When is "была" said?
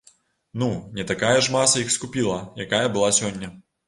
2.97-3.11